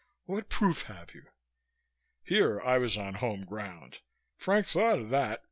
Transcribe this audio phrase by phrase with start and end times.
[0.25, 1.25] "What proof have you?"
[2.23, 3.99] Here I was on home ground.
[4.35, 5.39] "Frank thought of that.